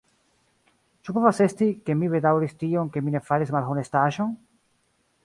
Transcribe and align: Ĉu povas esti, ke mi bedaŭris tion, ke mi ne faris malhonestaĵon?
Ĉu 1.07 1.13
povas 1.17 1.41
esti, 1.45 1.67
ke 1.89 1.95
mi 1.99 2.09
bedaŭris 2.13 2.57
tion, 2.63 2.89
ke 2.97 3.05
mi 3.05 3.13
ne 3.17 3.21
faris 3.29 3.53
malhonestaĵon? 3.59 4.33